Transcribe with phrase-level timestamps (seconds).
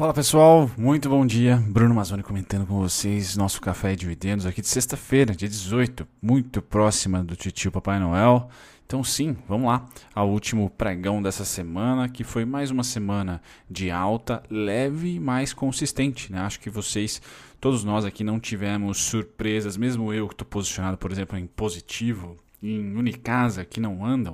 [0.00, 1.62] Fala pessoal, muito bom dia.
[1.68, 6.62] Bruno Mazzoni comentando com vocês nosso café de dividendos aqui de sexta-feira, dia 18, muito
[6.62, 8.48] próxima do tio Papai Noel.
[8.86, 13.90] Então sim, vamos lá ao último pregão dessa semana, que foi mais uma semana de
[13.90, 16.32] alta, leve, mas consistente.
[16.32, 16.40] Né?
[16.40, 17.20] Acho que vocês,
[17.60, 22.38] todos nós aqui não tivemos surpresas, mesmo eu que estou posicionado, por exemplo, em positivo,
[22.62, 24.32] em Unicasa, que não andam,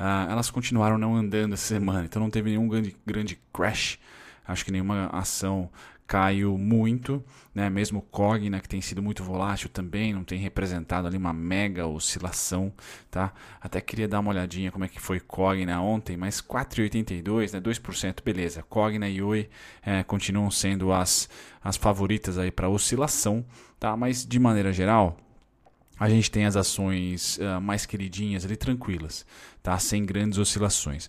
[0.00, 3.98] uh, elas continuaram não andando essa semana, então não teve nenhum grande, grande crash
[4.46, 5.70] Acho que nenhuma ação
[6.06, 7.70] caiu muito, né?
[7.70, 12.72] Mesmo Cogna, que tem sido muito volátil também, não tem representado ali uma mega oscilação,
[13.10, 13.32] tá?
[13.60, 17.60] Até queria dar uma olhadinha como é que foi Cogna ontem, mas 4,82, né?
[17.60, 18.62] 2%, beleza.
[18.62, 19.48] Cogna e Oi
[19.82, 21.28] é, continuam sendo as,
[21.62, 23.44] as favoritas aí para oscilação,
[23.80, 23.96] tá?
[23.96, 25.16] Mas de maneira geral,
[25.98, 29.24] a gente tem as ações uh, mais queridinhas ali tranquilas,
[29.62, 29.78] tá?
[29.78, 31.08] Sem grandes oscilações.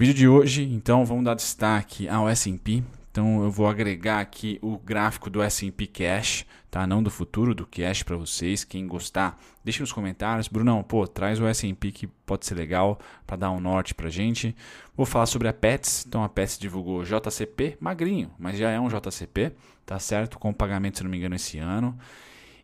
[0.00, 2.82] Vídeo de hoje, então, vamos dar destaque ao S&P.
[3.10, 6.86] Então, eu vou agregar aqui o gráfico do S&P Cash, tá?
[6.86, 8.64] Não do futuro, do Cash para vocês.
[8.64, 10.48] Quem gostar, deixe nos comentários.
[10.48, 14.56] Brunão, pô, traz o S&P que pode ser legal para dar um norte para gente.
[14.96, 16.06] Vou falar sobre a Pets.
[16.08, 19.52] Então, a Pets divulgou JCP, magrinho, mas já é um JCP,
[19.84, 20.38] tá certo?
[20.38, 21.94] Com pagamento, se não me engano, esse ano.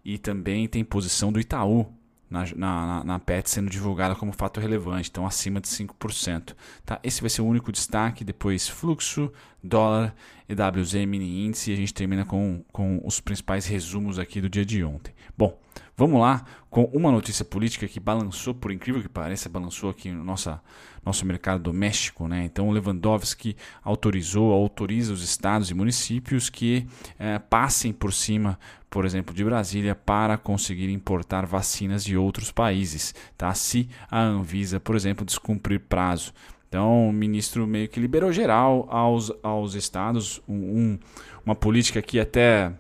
[0.03, 1.87] E também tem posição do Itaú,
[2.29, 6.55] na, na, na PET sendo divulgada como fato relevante, então acima de 5%.
[6.85, 6.99] Tá?
[7.03, 9.33] Esse vai ser o único destaque, depois fluxo,
[9.63, 10.15] dólar,
[10.49, 14.65] EWZ, mini índice e a gente termina com, com os principais resumos aqui do dia
[14.65, 15.15] de ontem.
[15.37, 15.59] Bom,
[15.97, 20.23] vamos lá com uma notícia política que balançou, por incrível que pareça, balançou aqui no
[20.23, 20.61] nossa,
[21.05, 22.29] nosso mercado doméstico.
[22.29, 22.45] Né?
[22.45, 26.87] Então, o Lewandowski autorizou, autoriza os estados e municípios que
[27.19, 33.15] é, passem por cima por exemplo, de Brasília, para conseguir importar vacinas de outros países,
[33.37, 33.53] tá?
[33.53, 36.33] se a Anvisa, por exemplo, descumprir prazo.
[36.69, 40.99] Então, o ministro meio que liberou geral aos, aos estados um,
[41.45, 42.73] uma política que até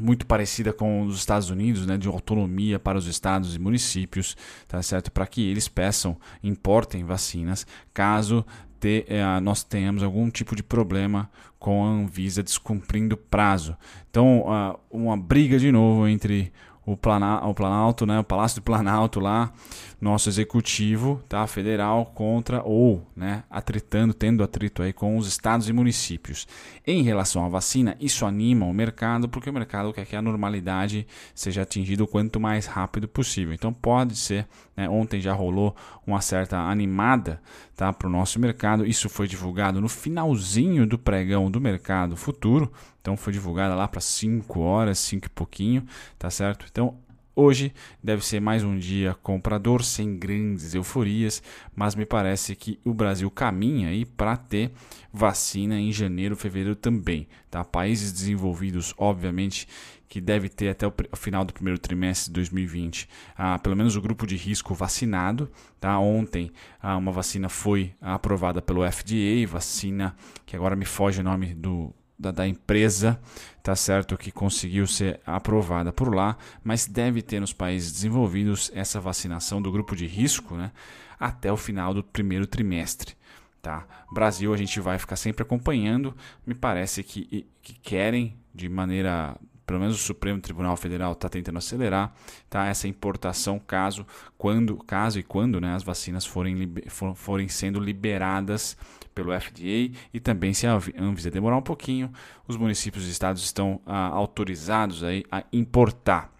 [0.00, 4.36] muito parecida com os Estados Unidos, né, de autonomia para os estados e municípios,
[4.66, 5.10] tá certo?
[5.10, 8.44] Para que eles peçam, importem vacinas, caso
[8.80, 13.76] ter, é, nós tenhamos algum tipo de problema com a Anvisa descumprindo prazo.
[14.10, 16.52] Então, uh, uma briga de novo entre
[16.84, 19.52] o, Plana, o Planalto, né, o Palácio do Planalto lá,
[20.00, 25.72] nosso executivo tá, federal contra ou né, atritando, tendo atrito aí com os estados e
[25.72, 26.46] municípios.
[26.84, 31.06] Em relação à vacina, isso anima o mercado, porque o mercado quer que a normalidade
[31.34, 33.54] seja atingida o quanto mais rápido possível.
[33.54, 34.46] Então pode ser,
[34.76, 35.74] né, ontem já rolou
[36.06, 37.40] uma certa animada
[37.76, 38.86] tá, para o nosso mercado.
[38.86, 42.72] Isso foi divulgado no finalzinho do pregão do mercado futuro.
[43.00, 45.84] Então foi divulgada lá para 5 horas, 5 e pouquinho,
[46.18, 46.66] tá certo?
[46.70, 46.96] Então
[47.34, 47.72] Hoje
[48.04, 51.42] deve ser mais um dia comprador sem grandes euforias,
[51.74, 54.70] mas me parece que o Brasil caminha aí para ter
[55.10, 57.26] vacina em janeiro, fevereiro também.
[57.50, 57.64] Tá?
[57.64, 59.66] Países desenvolvidos, obviamente,
[60.10, 64.02] que deve ter até o final do primeiro trimestre de 2020, ah, pelo menos o
[64.02, 65.50] grupo de risco vacinado.
[65.80, 65.98] Tá?
[65.98, 70.14] Ontem ah, uma vacina foi aprovada pelo FDA, vacina
[70.44, 73.20] que agora me foge o nome do, da, da, empresa,
[73.62, 79.00] tá certo, que conseguiu ser aprovada por lá, mas deve ter nos países desenvolvidos essa
[79.00, 80.70] vacinação do grupo de risco, né,
[81.18, 83.14] até o final do primeiro trimestre.
[83.60, 83.86] Tá?
[84.12, 86.16] Brasil a gente vai ficar sempre acompanhando.
[86.44, 91.58] Me parece que, que querem de maneira pelo menos o Supremo Tribunal Federal está tentando
[91.58, 92.12] acelerar
[92.50, 94.06] tá, essa importação caso,
[94.36, 98.76] quando, caso e quando né, as vacinas forem, for, forem sendo liberadas
[99.14, 102.10] pelo FDA e também se a Anvisa demorar um pouquinho,
[102.46, 106.32] os municípios e estados estão ah, autorizados aí a importar.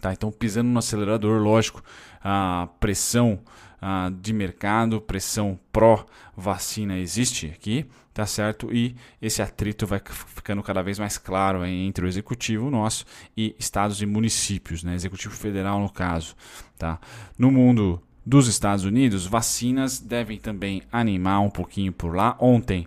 [0.00, 0.12] Tá?
[0.12, 1.82] Então, pisando no acelerador, lógico,
[2.22, 3.40] a pressão
[3.80, 8.72] ah, de mercado, pressão pró-vacina existe aqui, tá certo?
[8.72, 10.00] E esse atrito vai
[10.34, 13.04] ficando cada vez mais claro entre o executivo nosso
[13.36, 14.94] e estados e municípios, né?
[14.94, 16.36] Executivo federal no caso,
[16.78, 17.00] tá?
[17.36, 22.36] No mundo dos Estados Unidos, vacinas devem também animar um pouquinho por lá.
[22.40, 22.86] Ontem,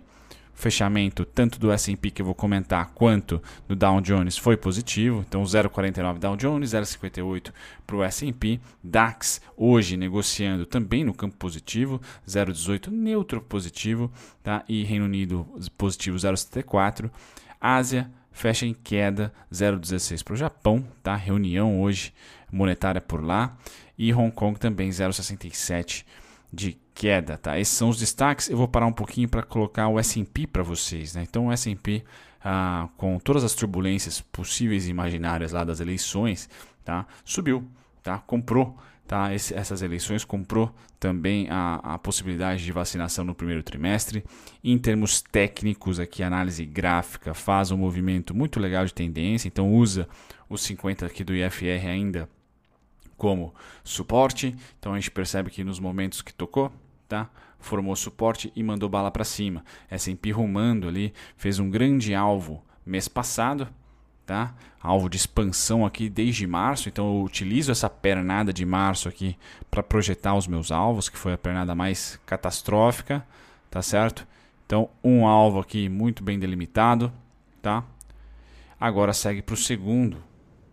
[0.58, 5.44] fechamento tanto do S&P que eu vou comentar quanto do Dow Jones foi positivo, então
[5.44, 7.52] 0,49 Dow Jones, 0,58
[7.86, 14.10] para o S&P, DAX hoje negociando também no campo positivo, 0,18 neutro positivo,
[14.42, 14.64] tá?
[14.68, 15.46] E Reino Unido
[15.76, 17.08] positivo 0,74,
[17.60, 21.14] Ásia fecha em queda 0,16 para o Japão, tá?
[21.14, 22.12] Reunião hoje
[22.50, 23.56] monetária por lá
[23.96, 26.04] e Hong Kong também 0,67
[26.52, 27.58] de queda, tá?
[27.58, 28.48] Esses são os destaques.
[28.48, 31.22] Eu vou parar um pouquinho para colocar o S&P para vocês, né?
[31.28, 32.04] Então o S&P
[32.42, 36.48] ah, com todas as turbulências possíveis e imaginárias lá das eleições,
[36.84, 37.06] tá?
[37.24, 37.68] Subiu,
[38.02, 38.18] tá?
[38.18, 38.76] Comprou
[39.08, 39.34] tá?
[39.34, 40.70] Esse, essas eleições comprou
[41.00, 44.22] também a, a possibilidade de vacinação no primeiro trimestre.
[44.62, 50.06] Em termos técnicos, aqui análise gráfica faz um movimento muito legal de tendência, então usa
[50.48, 52.28] os 50 aqui do IFR ainda
[53.16, 54.54] como suporte.
[54.78, 56.70] Então a gente percebe que nos momentos que tocou,
[57.08, 57.30] tá?
[57.58, 59.64] Formou suporte e mandou bala para cima.
[59.90, 63.68] S&P rumando ali, fez um grande alvo mês passado,
[64.28, 64.54] tá?
[64.78, 69.38] Alvo de expansão aqui desde março, então eu utilizo essa pernada de março aqui
[69.70, 73.26] para projetar os meus alvos, que foi a pernada mais catastrófica,
[73.70, 74.26] tá certo?
[74.66, 77.10] Então, um alvo aqui muito bem delimitado,
[77.62, 77.82] tá?
[78.78, 80.18] Agora segue para o segundo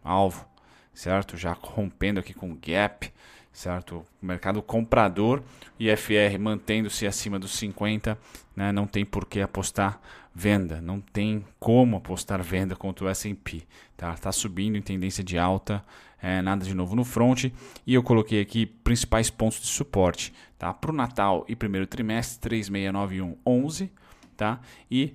[0.04, 0.46] alvo,
[0.94, 1.38] certo?
[1.38, 3.10] Já rompendo aqui com gap,
[3.54, 4.06] certo?
[4.22, 5.42] Mercado comprador,
[5.80, 8.18] IFR mantendo-se acima dos 50,
[8.54, 8.74] né?
[8.74, 10.00] não tem por que apostar
[10.36, 13.64] venda, não tem como apostar venda contra o S&P,
[13.96, 14.14] tá?
[14.16, 15.82] Tá subindo em tendência de alta,
[16.22, 17.46] é, nada de novo no front
[17.88, 20.74] e eu coloquei aqui principais pontos de suporte, tá?
[20.74, 23.90] Para o Natal e primeiro trimestre 3691 11,
[24.36, 24.60] tá?
[24.92, 25.14] E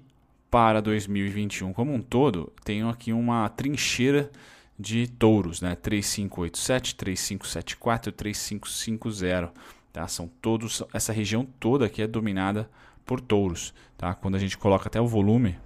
[0.50, 4.30] para 2021 como um todo, tenho aqui uma trincheira
[4.78, 5.74] de touros, né?
[5.76, 9.52] 3587, 3574, 3550,
[9.92, 10.06] tá?
[10.08, 12.70] São todos essa região toda aqui é dominada
[13.04, 14.14] por touros, tá?
[14.14, 15.58] Quando a gente coloca até o volume,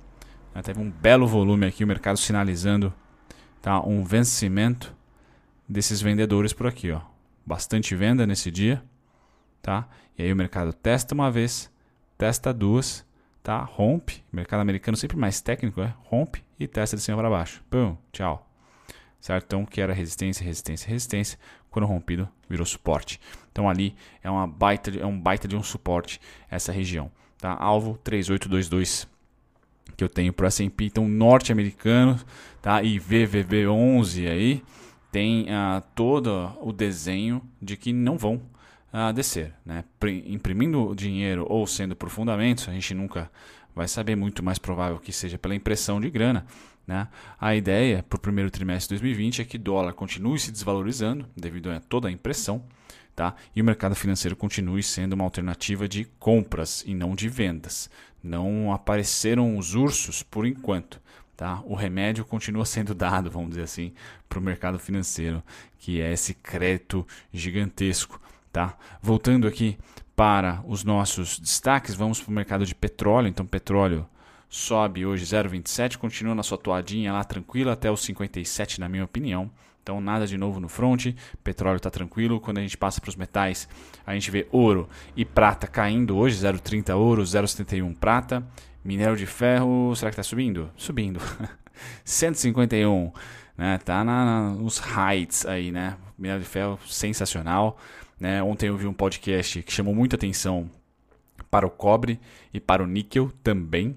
[0.54, 0.62] né?
[0.62, 2.92] teve um belo volume aqui o mercado sinalizando,
[3.60, 3.80] tá?
[3.80, 4.94] Um vencimento
[5.68, 7.00] desses vendedores por aqui, ó.
[7.44, 8.82] Bastante venda nesse dia,
[9.60, 9.86] tá?
[10.16, 11.70] E aí o mercado testa uma vez,
[12.16, 13.04] testa duas,
[13.42, 13.58] tá?
[13.58, 15.94] Rompe, mercado americano sempre mais técnico, é?
[16.04, 17.62] Rompe e testa de cima para baixo.
[17.68, 18.48] Pum, tchau
[19.24, 19.44] certo?
[19.46, 21.38] Então, que era resistência, resistência, resistência,
[21.70, 23.18] quando rompido, virou suporte.
[23.54, 26.20] Então, ali é, uma baita, é um baita de um suporte
[26.50, 27.08] essa região.
[27.38, 27.56] Tá?
[27.56, 29.06] Alvo 3822
[29.96, 32.18] que eu tenho para S&P, então norte-americano,
[32.60, 32.82] tá?
[32.82, 34.62] E VVV11 aí
[35.12, 38.42] tem uh, todo o desenho de que não vão
[38.92, 39.84] uh, descer, né?
[40.26, 43.30] Imprimindo dinheiro ou sendo por fundamentos, a gente nunca
[43.72, 46.44] vai saber, muito mais provável que seja pela impressão de grana,
[46.84, 47.06] né?
[47.40, 51.28] A ideia para o primeiro trimestre de 2020 é que o dólar continue se desvalorizando
[51.36, 52.64] devido a toda a impressão
[53.14, 53.34] tá?
[53.55, 57.88] e o mercado financeiro continue sendo uma alternativa de compras e não de vendas.
[58.22, 61.00] Não apareceram os ursos por enquanto.
[61.37, 61.61] Tá?
[61.64, 63.93] O remédio continua sendo dado, vamos dizer assim,
[64.28, 65.43] para o mercado financeiro,
[65.78, 68.20] que é esse crédito gigantesco.
[68.52, 68.76] Tá?
[69.02, 69.76] Voltando aqui
[70.14, 73.28] para os nossos destaques, vamos para o mercado de petróleo.
[73.28, 74.06] Então, petróleo
[74.49, 79.50] sobe hoje 0,27, continua na sua toadinha lá tranquila até os 57 na minha opinião.
[79.84, 81.08] Então nada de novo no front,
[81.44, 82.40] petróleo está tranquilo.
[82.40, 83.69] Quando a gente passa para os metais,
[84.06, 88.42] a gente vê ouro e prata caindo hoje, 0,30 ouro, 0,71 prata.
[88.82, 90.70] Minério de ferro, será que está subindo?
[90.75, 91.20] Subindo.
[92.02, 93.12] 151,
[93.58, 93.78] né?
[93.84, 95.98] Tá na, nos heights aí, né?
[96.19, 97.78] Minério de ferro sensacional,
[98.19, 98.42] né?
[98.42, 100.70] Ontem eu vi um podcast que chamou muita atenção
[101.50, 102.19] para o cobre
[102.54, 103.94] e para o níquel também,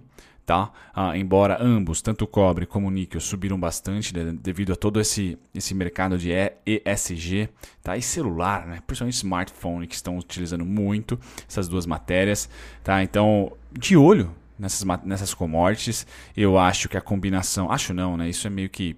[0.48, 0.72] tá?
[0.94, 4.98] Ah, embora ambos, tanto o cobre como o níquel, subiram bastante né, devido a todo
[4.98, 6.32] esse, esse mercado de
[6.66, 7.50] ESG
[7.84, 7.98] tá?
[7.98, 8.80] e celular, né?
[8.88, 12.50] principalmente smartphone, que estão utilizando muito essas duas matérias.
[12.82, 13.04] Tá?
[13.04, 18.30] Então, de olho nessas, nessas commodities, eu acho que a combinação, acho não, né?
[18.30, 18.96] isso é meio que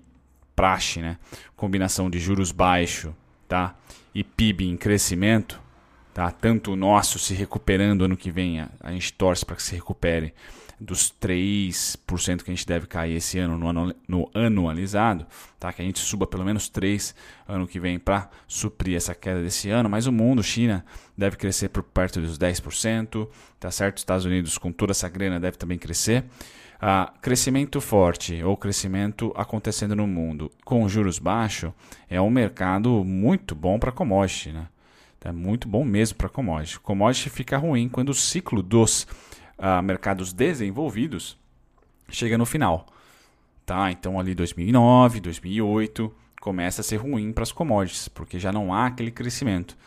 [0.55, 1.17] praxe, né?
[1.55, 3.11] combinação de juros baixos
[3.47, 3.75] tá?
[4.13, 5.59] e PIB em crescimento,
[6.13, 6.29] tá?
[6.29, 9.73] tanto o nosso se recuperando ano que vem, a, a gente torce para que se
[9.73, 10.31] recupere
[10.79, 15.25] dos 3% que a gente deve cair esse ano no, anu, no anualizado,
[15.59, 15.73] tá?
[15.73, 17.13] que a gente suba pelo menos 3%
[17.47, 20.85] ano que vem para suprir essa queda desse ano, mas o mundo, China,
[21.17, 23.27] deve crescer por perto dos 10%,
[23.59, 23.97] tá certo?
[23.97, 26.23] Estados Unidos, com toda essa grana, deve também crescer.
[26.81, 31.73] Ah, crescimento forte ou crescimento acontecendo no mundo com juros baixos
[32.09, 34.69] é um mercado muito bom para commodity, né?
[35.21, 36.79] É muito bom mesmo para commodity.
[36.79, 39.05] Commodity fica ruim quando o ciclo dos
[39.59, 41.37] uh, mercados desenvolvidos
[42.09, 42.87] chega no final.
[43.65, 43.91] Tá?
[43.91, 46.11] Então ali 2009, 2008
[46.41, 49.77] começa a ser ruim para as commodities, porque já não há aquele crescimento.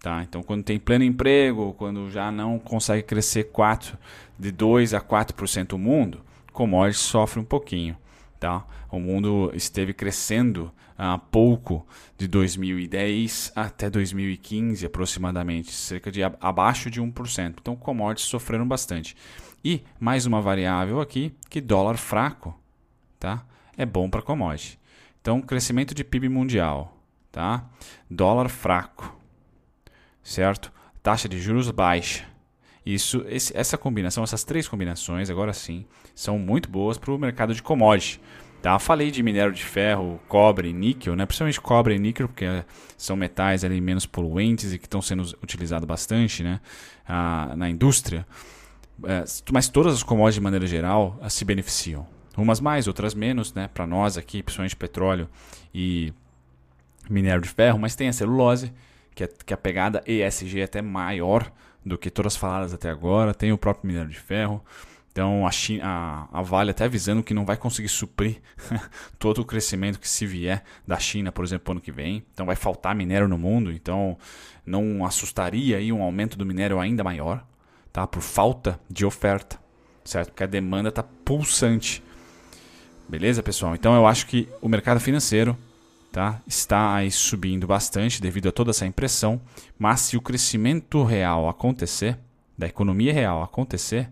[0.00, 0.22] Tá?
[0.22, 3.96] Então quando tem pleno emprego, quando já não consegue crescer 4,
[4.38, 6.20] de 2 a 4% o mundo,
[6.52, 7.96] commodities sofre um pouquinho.
[8.40, 8.64] Tá?
[8.90, 11.86] O mundo esteve crescendo há pouco
[12.16, 17.54] de 2010 até 2015 aproximadamente, cerca de abaixo de 1%.
[17.60, 19.16] Então commodities sofreram bastante.
[19.64, 22.58] E mais uma variável aqui, que dólar fraco,
[23.18, 23.46] tá?
[23.76, 24.78] É bom para commodity.
[25.20, 26.96] Então crescimento de PIB mundial,
[27.30, 27.64] tá?
[28.10, 29.16] Dólar fraco.
[30.22, 30.72] Certo?
[31.02, 32.26] Taxa de juros baixa.
[32.84, 37.54] Isso, esse, essa combinação, essas três combinações, agora sim, são muito boas para o mercado
[37.54, 38.20] de commodity.
[38.60, 38.78] Tá?
[38.78, 41.24] Falei de minério de ferro, cobre níquel, né?
[41.24, 42.64] principalmente cobre e níquel, porque
[42.96, 46.60] são metais ali menos poluentes e que estão sendo utilizados bastante né?
[47.06, 48.26] Ah, na indústria.
[49.04, 52.06] É, mas todas as commodities, de maneira geral, se beneficiam.
[52.36, 53.68] Umas mais, outras menos, né?
[53.72, 55.28] para nós aqui, principalmente petróleo
[55.72, 56.12] e
[57.08, 58.72] minério de ferro, mas tem a celulose,
[59.14, 61.50] que, é, que a pegada ESG é até maior
[61.84, 64.62] do que todas faladas até agora, tem o próprio minério de ferro.
[65.10, 68.40] Então a, China, a, a Vale até avisando que não vai conseguir suprir
[69.18, 72.24] todo o crescimento que se vier da China, por exemplo, ano que vem.
[72.32, 74.16] Então vai faltar minério no mundo, então
[74.64, 77.44] não assustaria aí um aumento do minério ainda maior,
[77.92, 78.06] tá?
[78.06, 79.58] Por falta de oferta,
[80.04, 80.28] certo?
[80.28, 82.02] Porque a demanda está pulsante.
[83.08, 83.74] Beleza, pessoal?
[83.74, 85.56] Então eu acho que o mercado financeiro
[86.12, 86.40] tá?
[86.46, 89.40] está aí subindo bastante devido a toda essa impressão,
[89.78, 92.18] mas se o crescimento real acontecer,
[92.56, 94.10] da economia real acontecer,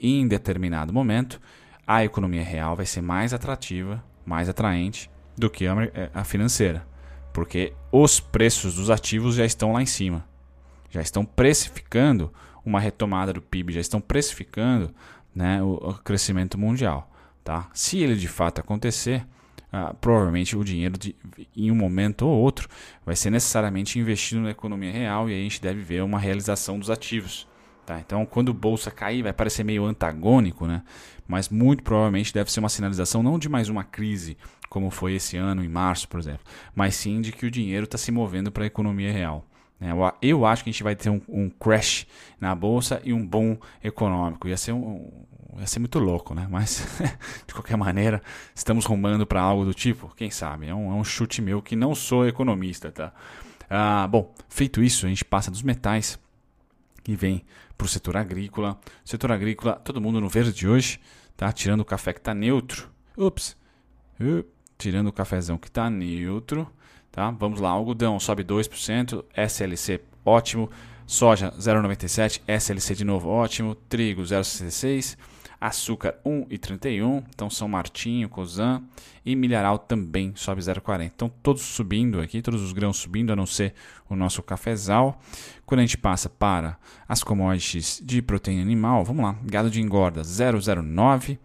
[0.00, 1.40] em determinado momento,
[1.86, 5.66] a economia real vai ser mais atrativa, mais atraente do que
[6.12, 6.86] a financeira,
[7.32, 10.24] porque os preços dos ativos já estão lá em cima,
[10.90, 12.32] já estão precificando
[12.64, 14.92] uma retomada do PIB, já estão precificando
[15.34, 17.10] né, o crescimento mundial.
[17.44, 17.68] Tá?
[17.72, 19.24] Se ele de fato acontecer,
[19.70, 21.14] ah, provavelmente o dinheiro de,
[21.54, 22.68] em um momento ou outro
[23.04, 26.78] vai ser necessariamente investido na economia real e aí a gente deve ver uma realização
[26.78, 27.46] dos ativos.
[27.86, 28.00] Tá?
[28.00, 30.82] Então, quando o bolsa cair, vai parecer meio antagônico, né?
[31.28, 34.36] mas muito provavelmente deve ser uma sinalização não de mais uma crise,
[34.68, 36.40] como foi esse ano, em março, por exemplo,
[36.74, 39.44] mas sim de que o dinheiro está se movendo para a economia real.
[39.80, 39.90] Né?
[40.20, 42.06] Eu acho que a gente vai ter um, um, crash
[42.40, 44.48] na bolsa e um bom econômico.
[44.48, 45.08] Ia ser um,
[45.58, 46.46] ia ser muito louco, né?
[46.50, 46.86] Mas,
[47.46, 48.22] de qualquer maneira,
[48.54, 50.66] estamos rumando para algo do tipo, quem sabe?
[50.66, 53.12] É um, é um, chute meu que não sou economista, tá?
[53.68, 56.18] Ah, bom, feito isso, a gente passa dos metais
[57.06, 57.44] e vem
[57.76, 58.78] para o setor agrícola.
[59.04, 61.00] Setor agrícola, todo mundo no verde hoje,
[61.36, 61.52] tá?
[61.52, 62.90] Tirando o café que está neutro.
[63.16, 63.56] Ups.
[64.20, 64.44] Uh,
[64.78, 66.70] tirando o cafezão que está neutro,
[67.10, 67.30] tá?
[67.30, 70.70] Vamos lá, algodão sobe 2%, SLC ótimo,
[71.06, 75.16] soja 0,97, SLC de novo ótimo, trigo 0,66
[75.60, 78.82] açúcar 1,31, então São Martinho, Cosan
[79.24, 81.04] e milharal também sobe 0,40.
[81.04, 83.74] Então todos subindo aqui, todos os grãos subindo, a não ser
[84.08, 85.20] o nosso cafezal.
[85.64, 90.22] Quando a gente passa para as commodities de proteína animal, vamos lá, gado de engorda
[90.22, 91.38] 0,09,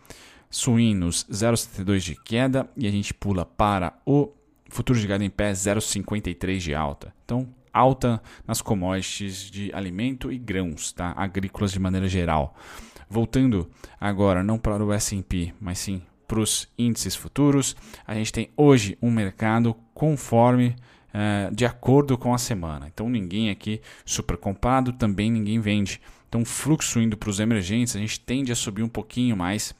[0.49, 4.31] suínos 0,72 de queda e a gente pula para o
[4.69, 7.13] futuro de gado em pé 0,53 de alta.
[7.23, 11.13] Então alta nas commodities de alimento e grãos, tá?
[11.15, 12.55] agrícolas de maneira geral.
[13.11, 17.75] Voltando agora não para o S&P, mas sim para os índices futuros,
[18.07, 20.77] a gente tem hoje um mercado conforme
[21.13, 22.87] eh, de acordo com a semana.
[22.87, 25.99] Então ninguém aqui super comprado, também ninguém vende.
[26.29, 29.75] Então fluxo indo para os emergentes, a gente tende a subir um pouquinho mais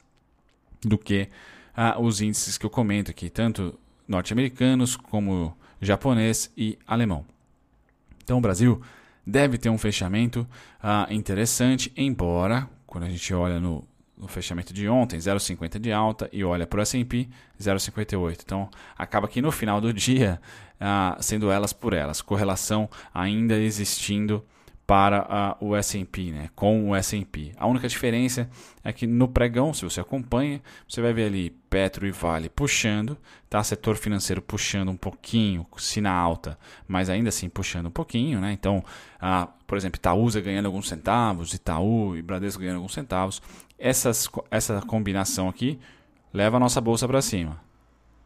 [0.82, 1.26] do que
[1.74, 7.24] ah, os índices que eu comento aqui, tanto norte-americanos como japonês e alemão.
[8.22, 8.78] Então o Brasil
[9.26, 10.46] deve ter um fechamento
[10.82, 13.82] ah, interessante, embora quando a gente olha no,
[14.18, 17.26] no fechamento de ontem, 0,50 de alta, e olha para o S&P,
[17.58, 18.40] 0,58.
[18.44, 18.68] Então,
[18.98, 20.38] acaba que no final do dia,
[20.78, 24.44] ah, sendo elas por elas, correlação ainda existindo
[24.92, 27.52] para uh, o S&P, né, com o S&P.
[27.56, 28.46] A única diferença
[28.84, 33.16] é que no pregão, se você acompanha, você vai ver ali Petro e Vale puxando,
[33.48, 33.64] tá?
[33.64, 38.52] Setor financeiro puxando um pouquinho, se na alta, mas ainda assim puxando um pouquinho, né?
[38.52, 38.84] Então,
[39.16, 43.40] uh, por exemplo, Itaúsa ganhando alguns centavos, Itaú e Bradesco ganhando alguns centavos.
[43.78, 45.80] Essas, essa combinação aqui
[46.34, 47.58] leva a nossa bolsa para cima,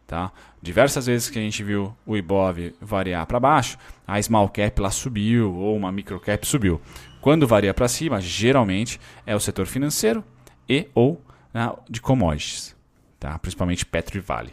[0.06, 0.30] Tá?
[0.62, 4.90] Diversas vezes que a gente viu o Ibov variar para baixo, a small cap lá
[4.90, 6.80] subiu ou uma micro cap subiu.
[7.20, 10.22] Quando varia para cima, geralmente é o setor financeiro
[10.68, 11.20] e ou
[11.52, 12.76] né, de commodities,
[13.18, 13.36] tá?
[13.38, 14.52] principalmente Petro e Vale.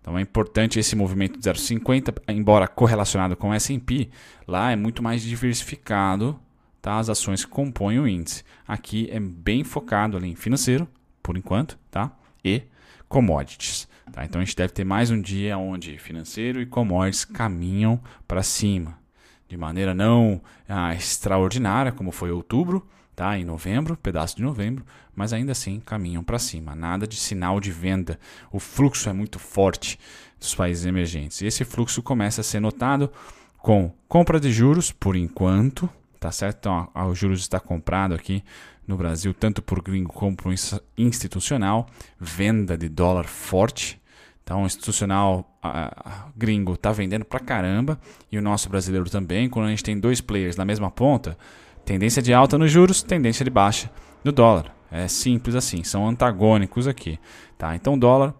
[0.00, 4.10] Então é importante esse movimento de 0,50, embora correlacionado com o S&P,
[4.46, 6.38] lá é muito mais diversificado
[6.80, 6.98] tá?
[6.98, 8.44] as ações que compõem o índice.
[8.68, 10.86] Aqui é bem focado ali em financeiro,
[11.20, 12.12] por enquanto, tá?
[12.44, 12.62] e
[13.08, 13.88] commodities.
[14.12, 14.24] Tá?
[14.24, 18.98] Então a gente deve ter mais um dia onde financeiro e commodities caminham para cima,
[19.48, 23.38] de maneira não ah, extraordinária, como foi outubro, tá?
[23.38, 24.84] em novembro, pedaço de novembro,
[25.14, 26.74] mas ainda assim caminham para cima.
[26.74, 28.18] Nada de sinal de venda.
[28.52, 29.98] O fluxo é muito forte
[30.38, 31.40] dos países emergentes.
[31.40, 33.10] E esse fluxo começa a ser notado
[33.58, 35.88] com compra de juros, por enquanto,
[36.24, 36.56] tá certo?
[36.60, 38.42] Então, o juros está comprado aqui
[38.88, 40.50] no Brasil, tanto por gringo como por
[40.96, 41.86] institucional,
[42.18, 44.00] venda de dólar forte.
[44.42, 48.00] Então, o institucional uh, gringo está vendendo pra caramba
[48.32, 49.50] e o nosso brasileiro também.
[49.50, 51.36] Quando a gente tem dois players na mesma ponta,
[51.84, 53.90] tendência de alta nos juros, tendência de baixa
[54.24, 54.74] no dólar.
[54.90, 57.18] É simples assim, são antagônicos aqui.
[57.58, 57.76] Tá?
[57.76, 58.34] Então, dólar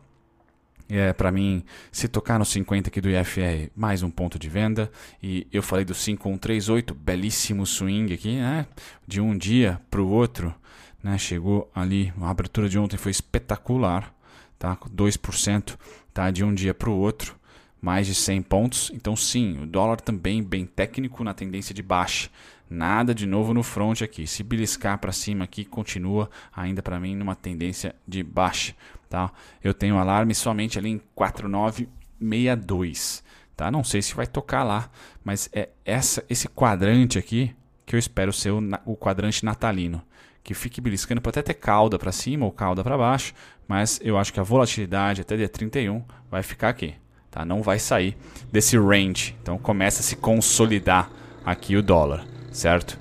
[0.88, 4.90] É, para mim, se tocar no 50 aqui do IFR, mais um ponto de venda.
[5.22, 8.66] E eu falei do 5138, belíssimo swing aqui, né?
[9.06, 10.54] De um dia para o outro,
[11.02, 11.16] né?
[11.16, 14.14] Chegou ali, a abertura de ontem foi espetacular,
[14.58, 14.76] tá?
[14.76, 15.76] 2%,
[16.12, 16.30] tá?
[16.30, 17.34] De um dia para o outro,
[17.80, 18.90] mais de 100 pontos.
[18.94, 22.28] Então, sim, o dólar também bem técnico na tendência de baixa.
[22.68, 24.26] Nada de novo no front aqui.
[24.26, 28.74] Se beliscar para cima aqui, continua ainda para mim numa tendência de baixa.
[29.08, 29.32] Tá?
[29.62, 33.23] Eu tenho alarme somente ali em 4962.
[33.56, 33.70] Tá?
[33.70, 34.90] Não sei se vai tocar lá,
[35.23, 37.54] mas é essa, esse quadrante aqui
[37.87, 40.02] que eu espero ser o, o quadrante natalino.
[40.42, 43.32] Que fique beliscando, pode até ter cauda para cima ou cauda para baixo,
[43.66, 46.94] mas eu acho que a volatilidade até dia 31 vai ficar aqui.
[47.30, 47.44] Tá?
[47.44, 48.16] Não vai sair
[48.52, 49.37] desse range.
[49.42, 51.08] Então começa a se consolidar
[51.44, 52.99] aqui o dólar certo?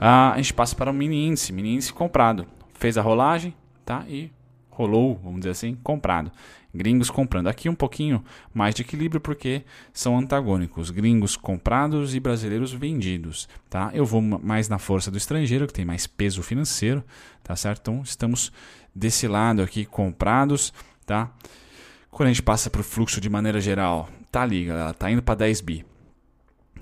[0.00, 2.46] Ah, a gente passa para o mini índice, mini índice comprado.
[2.74, 4.04] Fez a rolagem, tá?
[4.08, 4.32] E
[4.74, 6.30] rolou, vamos dizer assim, comprado.
[6.74, 7.46] Gringos comprando.
[7.46, 9.62] Aqui um pouquinho mais de equilíbrio porque
[9.92, 10.90] são antagônicos.
[10.90, 13.90] Gringos comprados e brasileiros vendidos, tá?
[13.94, 17.04] Eu vou mais na força do estrangeiro, que tem mais peso financeiro,
[17.42, 17.90] tá certo?
[17.90, 18.52] Então estamos
[18.94, 20.72] desse lado aqui comprados,
[21.06, 21.30] tá?
[22.10, 25.22] Quando a gente passa para o fluxo de maneira geral, tá ali, galera, tá indo
[25.22, 25.84] para 10 bi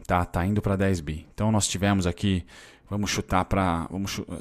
[0.06, 1.26] tá, tá indo para 10 bi.
[1.32, 2.44] Então nós tivemos aqui,
[2.92, 3.88] vamos chutar para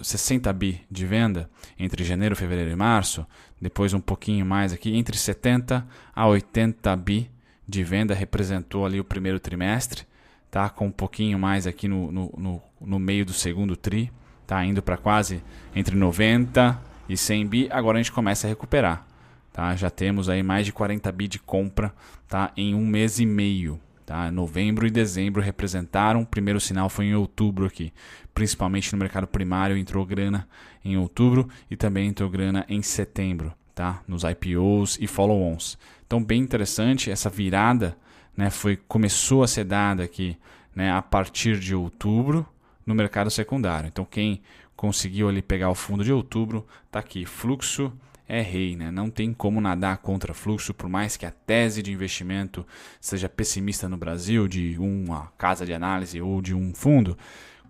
[0.04, 3.26] 60 bi de venda entre janeiro, fevereiro e março,
[3.62, 7.32] depois um pouquinho mais aqui, entre 70 a 80 bi
[7.66, 10.04] de venda representou ali o primeiro trimestre,
[10.50, 14.12] tá, com um pouquinho mais aqui no, no, no, no meio do segundo tri,
[14.46, 15.42] tá indo para quase
[15.74, 16.78] entre 90
[17.08, 19.08] e 100 bi, agora a gente começa a recuperar.
[19.54, 19.74] Tá?
[19.78, 21.94] Já temos aí mais de 40 bi de compra
[22.28, 22.52] tá?
[22.58, 23.80] em um mês e meio.
[24.12, 24.30] Tá?
[24.30, 27.94] Novembro e dezembro representaram, o primeiro sinal foi em outubro aqui,
[28.34, 30.46] principalmente no mercado primário entrou grana
[30.84, 34.02] em outubro e também entrou grana em setembro, tá?
[34.06, 35.78] Nos IPOs e follow-ons.
[36.06, 37.96] Então bem interessante essa virada,
[38.36, 38.50] né?
[38.50, 40.38] Foi começou a ser dada aqui,
[40.76, 40.92] né?
[40.92, 42.46] A partir de outubro
[42.86, 43.88] no mercado secundário.
[43.88, 44.42] Então quem
[44.76, 47.94] conseguiu ali pegar o fundo de outubro, tá aqui fluxo
[48.32, 48.90] é rei, né?
[48.90, 52.66] Não tem como nadar contra fluxo, por mais que a tese de investimento
[53.02, 57.18] seja pessimista no Brasil, de uma casa de análise ou de um fundo.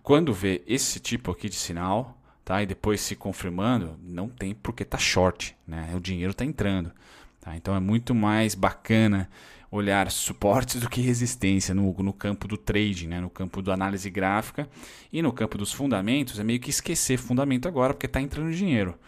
[0.03, 2.61] Quando vê esse tipo aqui de sinal, tá?
[2.61, 5.89] E depois se confirmando, não tem porque tá short, né?
[5.95, 6.91] O dinheiro tá entrando,
[7.39, 7.57] tá?
[7.57, 9.27] Então é muito mais bacana
[9.71, 13.21] olhar suportes do que resistência no, no campo do trading, né?
[13.21, 14.69] no campo da análise gráfica
[15.11, 18.99] e no campo dos fundamentos é meio que esquecer fundamento agora porque está entrando dinheiro.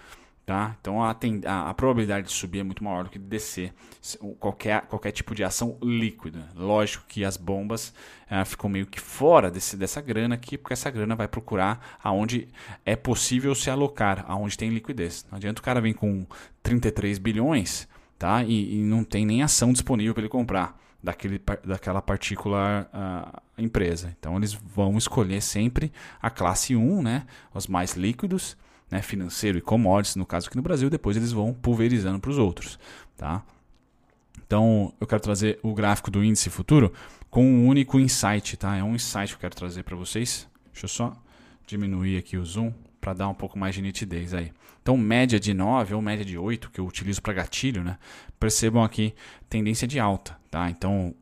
[0.45, 0.75] Tá?
[0.81, 3.73] Então a, a, a, probabilidade de subir é muito maior do que de descer
[4.41, 6.49] qualquer, qualquer tipo de ação líquida.
[6.53, 7.93] Lógico que as bombas
[8.29, 12.49] é, ficam meio que fora desse, dessa grana aqui, porque essa grana vai procurar aonde
[12.85, 15.25] é possível se alocar, aonde tem liquidez.
[15.31, 16.27] Não adianta o cara vir com
[16.61, 17.87] 33 bilhões
[18.19, 18.43] tá?
[18.43, 24.13] e, e não tem nem ação disponível para ele comprar daquele, daquela particular uh, empresa.
[24.19, 25.89] Então eles vão escolher sempre
[26.21, 27.25] a classe 1, né?
[27.53, 28.57] os mais líquidos
[28.93, 32.37] né, financeiro e commodities, no caso aqui no Brasil, depois eles vão pulverizando para os
[32.37, 32.77] outros.
[33.17, 33.43] Tá?
[34.45, 36.93] Então, eu quero trazer o gráfico do índice futuro
[37.27, 38.55] com um único insight.
[38.55, 38.75] Tá?
[38.75, 40.47] É um insight que eu quero trazer para vocês.
[40.71, 41.17] Deixa eu só
[41.65, 44.53] diminuir aqui o zoom para dar um pouco mais de nitidez aí.
[44.83, 47.97] Então, média de 9 ou média de 8, que eu utilizo para gatilho, né?
[48.39, 49.15] percebam aqui
[49.49, 50.37] tendência de alta.
[50.51, 50.69] Tá?
[50.69, 51.15] Então,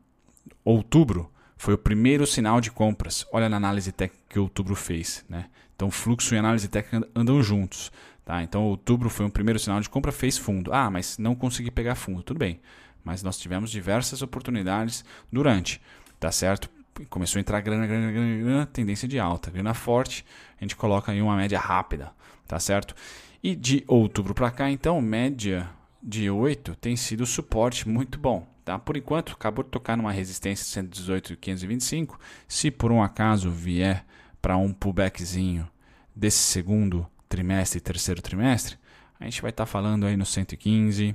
[0.62, 3.26] outubro foi o primeiro sinal de compras.
[3.32, 5.24] Olha na análise técnica que outubro fez.
[5.26, 5.46] Né?
[5.82, 7.90] Então, fluxo e análise técnica andam juntos.
[8.24, 8.40] Tá?
[8.40, 10.72] Então, outubro foi um primeiro sinal de compra, fez fundo.
[10.72, 12.22] Ah, mas não consegui pegar fundo.
[12.22, 12.60] Tudo bem.
[13.02, 15.80] Mas nós tivemos diversas oportunidades durante.
[16.20, 16.70] Tá certo?
[17.10, 19.50] Começou a entrar grana, grana, grana, grana, tendência de alta.
[19.50, 20.24] Grana forte,
[20.56, 22.12] a gente coloca aí uma média rápida.
[22.46, 22.94] Tá certo?
[23.42, 25.68] E de outubro para cá, então, média
[26.00, 28.46] de 8 tem sido suporte muito bom.
[28.64, 28.78] Tá?
[28.78, 32.20] Por enquanto, acabou de tocar numa resistência 118 e 525.
[32.46, 34.06] Se por um acaso vier
[34.40, 35.71] para um pullbackzinho
[36.14, 38.76] desse segundo trimestre e terceiro trimestre,
[39.18, 41.14] a gente vai estar tá falando aí no 115,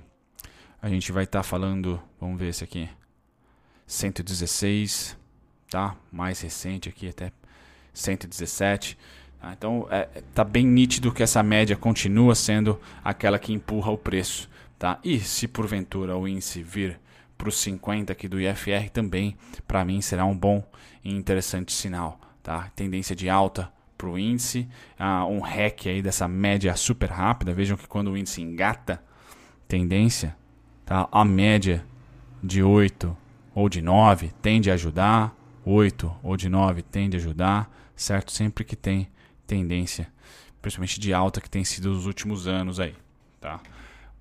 [0.82, 2.90] a gente vai estar tá falando, vamos ver esse aqui,
[3.86, 5.18] 116,
[5.70, 5.96] tá?
[6.12, 7.32] Mais recente aqui até
[7.94, 8.98] 117.
[9.40, 9.54] Tá?
[9.54, 14.50] Então é, tá bem nítido que essa média continua sendo aquela que empurra o preço,
[14.78, 15.00] tá?
[15.04, 17.00] E se porventura o índice vir
[17.38, 20.64] para os 50 aqui do IFR também, para mim será um bom
[21.04, 22.72] e interessante sinal, tá?
[22.76, 24.68] Tendência de alta para o índice,
[25.00, 27.54] uh, um REC aí dessa média super rápida.
[27.54, 29.04] Vejam que quando o índice engata
[29.68, 30.36] tendência,
[30.86, 31.08] tá?
[31.12, 31.86] a média
[32.44, 33.16] de 8
[33.54, 38.32] ou de 9 tende a ajudar, 8 ou de 9 tende a ajudar, certo?
[38.32, 39.10] Sempre que tem
[39.46, 40.08] tendência,
[40.62, 42.96] principalmente de alta que tem sido nos últimos anos aí,
[43.42, 43.60] tá?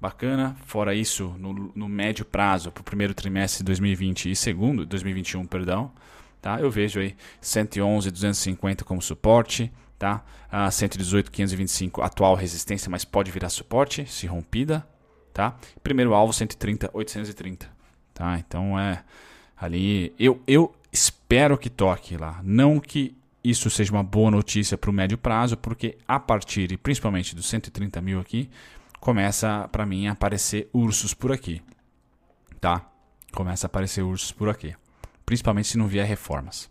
[0.01, 0.57] bacana.
[0.67, 5.47] Fora isso, no, no médio prazo, para o primeiro trimestre de 2020 e segundo, 2021,
[5.47, 5.91] perdão,
[6.41, 6.61] tá?
[6.61, 10.25] Eu vejo aí 111, 250 como suporte, tá?
[10.51, 14.87] A 118, 525 atual resistência, mas pode virar suporte se rompida,
[15.33, 15.57] tá?
[15.83, 17.69] Primeiro alvo 130, 830,
[18.15, 18.39] tá?
[18.39, 19.03] Então é
[19.57, 24.91] ali eu eu espero que toque lá, não que isso seja uma boa notícia para
[24.91, 28.51] o médio prazo, porque a partir, principalmente dos 130 mil aqui,
[28.99, 31.63] começa para mim a aparecer ursos por aqui,
[32.61, 32.91] tá?
[33.33, 34.75] Começa a aparecer ursos por aqui,
[35.27, 36.71] principalmente se não vier reformas.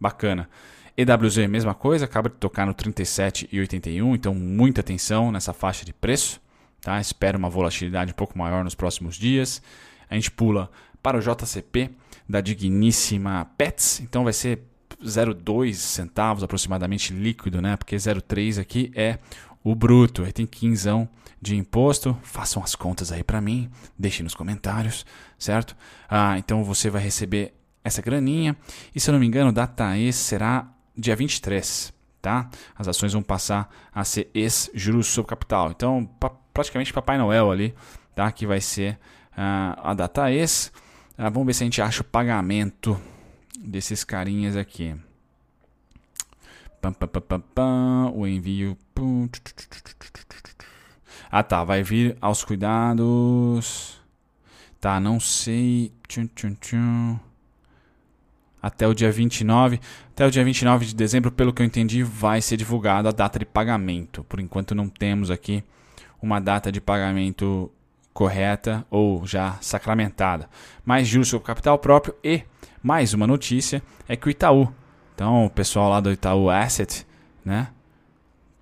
[0.00, 0.48] Bacana.
[0.96, 6.40] EWZ, mesma coisa, acaba de tocar no 37,81, então muita atenção nessa faixa de preço,
[6.80, 6.98] tá?
[6.98, 9.62] Espero uma volatilidade um pouco maior nos próximos dias.
[10.08, 10.70] A gente pula
[11.02, 11.90] para o JCP
[12.26, 14.62] da digníssima Pets, então vai ser
[15.02, 17.76] 0,2 centavos aproximadamente líquido, né?
[17.76, 19.18] Porque 0,3 aqui é
[19.62, 20.24] o bruto.
[20.24, 21.08] Aí tem 15
[21.40, 22.16] de imposto.
[22.22, 25.04] Façam as contas aí para mim, deixem nos comentários,
[25.38, 25.76] certo?
[26.08, 27.54] Ah, então você vai receber
[27.86, 28.56] essa graninha.
[28.94, 32.50] E se eu não me engano, data ex será dia 23, tá?
[32.74, 35.70] As ações vão passar a ser ex-juros sobre capital.
[35.70, 37.74] Então, pra, praticamente Papai Noel ali,
[38.14, 38.30] tá?
[38.32, 38.98] Que vai ser
[39.36, 40.72] ah, a data ex.
[41.16, 43.00] Ah, vamos ver se a gente acha o pagamento
[43.58, 44.94] desses carinhas aqui.
[46.82, 48.76] Pam, pam, pam, pam, pam, o envio.
[51.30, 54.00] Ah tá, vai vir aos cuidados.
[54.80, 55.92] Tá, não sei.
[56.08, 57.18] Tchum, tchum, tchum.
[58.66, 59.80] Até o dia 29.
[60.10, 63.38] Até o dia 29 de dezembro, pelo que eu entendi, vai ser divulgada a data
[63.38, 64.24] de pagamento.
[64.24, 65.62] Por enquanto não temos aqui
[66.20, 67.70] uma data de pagamento
[68.12, 70.50] correta ou já sacramentada.
[70.84, 72.42] Mas juros sobre capital próprio e
[72.82, 74.72] mais uma notícia é que o Itaú,
[75.14, 77.06] então o pessoal lá do Itaú Asset,
[77.44, 77.68] né,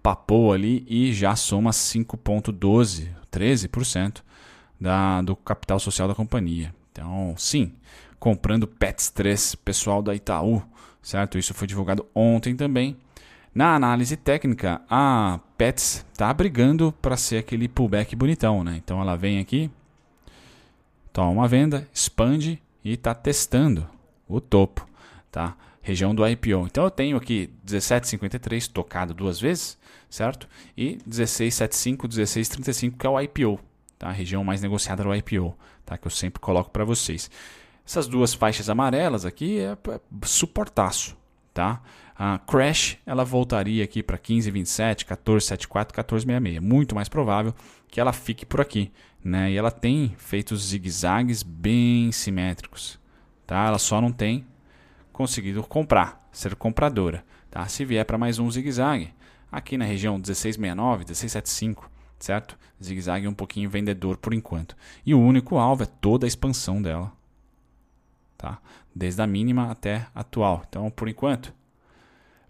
[0.03, 4.23] papou ali e já soma 5,12, 13%
[4.79, 6.75] da, do capital social da companhia.
[6.93, 7.73] Então, sim,
[8.25, 10.63] comprando PETS 3, pessoal da Itaú,
[11.03, 11.37] certo?
[11.37, 12.97] Isso foi divulgado ontem também.
[13.55, 18.81] Na análise técnica, a Pets está brigando para ser aquele pullback bonitão, né?
[18.83, 19.71] Então ela vem aqui,
[21.13, 23.87] toma uma venda, expande e está testando
[24.27, 24.89] o topo,
[25.31, 25.55] tá?
[25.83, 26.65] Região do IPO.
[26.65, 29.77] Então eu tenho aqui 17,53 tocado duas vezes,
[30.09, 30.49] certo?
[30.75, 33.61] E 16,75, 16,35 que é o IPO,
[33.99, 34.09] tá?
[34.09, 35.99] A região mais negociada do IPO, tá?
[35.99, 37.31] Que eu sempre coloco para vocês.
[37.87, 41.17] Essas duas faixas amarelas aqui é, é suportaço,
[41.53, 41.83] tá?
[42.17, 46.61] A Crash ela voltaria aqui para 15,27, 14,74, 14,66.
[46.61, 47.55] Muito mais provável
[47.89, 48.91] que ela fique por aqui,
[49.23, 49.51] né?
[49.51, 52.99] E ela tem feito zigue-zagues bem simétricos,
[53.47, 53.67] Tá?
[53.67, 54.47] Ela só não tem
[55.13, 57.25] conseguido comprar, ser compradora.
[57.51, 57.67] Tá?
[57.69, 59.13] Se vier para mais um zigue-zague,
[59.51, 62.59] aqui na região 1669, 1675, certo?
[62.83, 64.77] Zigue-zague um pouquinho vendedor por enquanto.
[65.05, 67.13] E o único alvo é toda a expansão dela.
[68.45, 68.59] Tá?
[68.95, 70.63] Desde a mínima até a atual.
[70.69, 71.51] Então, por enquanto,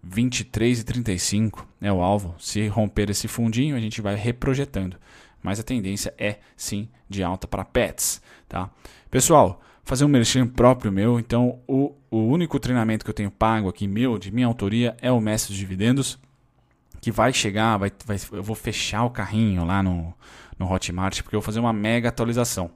[0.05, 2.35] 23,35 é o alvo.
[2.37, 4.97] Se romper esse fundinho, a gente vai reprojetando.
[5.41, 8.21] Mas a tendência é sim de alta para pets.
[8.49, 8.69] Tá?
[9.09, 11.21] Pessoal, fazer um merchan próprio meu.
[11.21, 15.13] Então, o, o único treinamento que eu tenho pago aqui, meu, de minha autoria, é
[15.13, 16.19] o Mestre dos Dividendos,
[17.01, 20.13] que vai chegar, vai, vai, eu vou fechar o carrinho lá no,
[20.59, 22.73] no Hotmart, porque eu vou fazer uma mega atualização.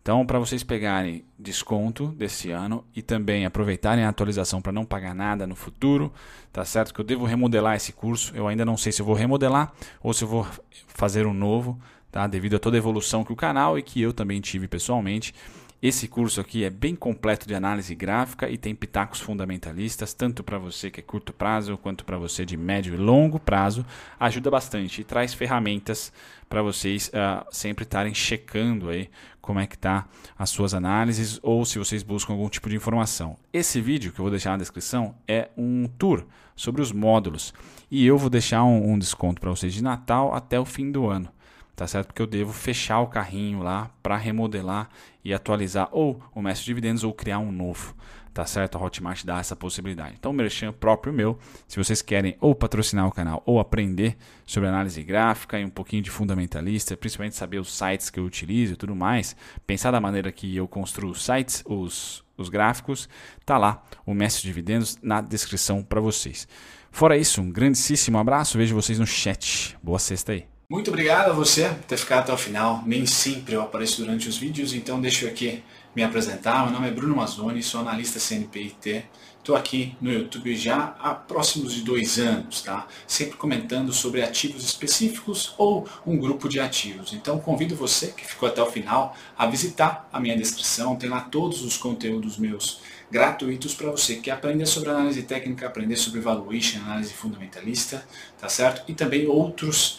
[0.00, 5.14] Então, para vocês pegarem desconto desse ano e também aproveitarem a atualização para não pagar
[5.14, 6.12] nada no futuro,
[6.52, 6.94] tá certo?
[6.94, 8.34] Que eu devo remodelar esse curso.
[8.34, 10.46] Eu ainda não sei se vou remodelar ou se vou
[10.86, 11.78] fazer um novo,
[12.10, 12.26] tá?
[12.26, 15.34] Devido a toda a evolução que o canal e que eu também tive pessoalmente.
[15.80, 20.58] Esse curso aqui é bem completo de análise gráfica e tem pitacos fundamentalistas, tanto para
[20.58, 23.86] você que é curto prazo quanto para você de médio e longo prazo.
[24.18, 26.12] Ajuda bastante e traz ferramentas
[26.48, 29.08] para vocês uh, sempre estarem checando aí
[29.40, 33.36] como é que tá as suas análises ou se vocês buscam algum tipo de informação.
[33.52, 37.54] Esse vídeo que eu vou deixar na descrição é um tour sobre os módulos
[37.88, 41.06] e eu vou deixar um, um desconto para vocês de Natal até o fim do
[41.06, 41.30] ano
[41.78, 42.08] tá certo?
[42.08, 44.90] Porque eu devo fechar o carrinho lá para remodelar
[45.28, 47.94] e atualizar ou o mestre de dividendos ou criar um novo,
[48.32, 48.78] tá certo?
[48.78, 50.16] A Hotmart dá essa possibilidade.
[50.18, 55.02] Então, merchan próprio meu, se vocês querem ou patrocinar o canal ou aprender sobre análise
[55.02, 58.96] gráfica e um pouquinho de fundamentalista, principalmente saber os sites que eu utilizo e tudo
[58.96, 59.36] mais,
[59.66, 63.06] pensar da maneira que eu construo os sites, os, os gráficos,
[63.44, 66.48] tá lá o mestre de dividendos na descrição para vocês.
[66.90, 69.76] Fora isso, um grandíssimo abraço, vejo vocês no chat.
[69.82, 70.57] Boa sexta aí.
[70.70, 72.82] Muito obrigado a você por ter ficado até o final.
[72.84, 75.64] Nem sempre eu apareço durante os vídeos, então deixo aqui
[75.96, 79.06] me apresentar, meu nome é Bruno Mazzoni, sou analista CNPIT.
[79.38, 82.86] Estou aqui no YouTube já há próximos de dois anos, tá?
[83.06, 87.14] Sempre comentando sobre ativos específicos ou um grupo de ativos.
[87.14, 91.22] Então convido você que ficou até o final a visitar a minha descrição, tem lá
[91.22, 96.80] todos os conteúdos meus gratuitos para você que aprender sobre análise técnica, aprender sobre valuation,
[96.80, 98.06] análise fundamentalista,
[98.38, 98.82] tá certo?
[98.86, 99.98] E também outros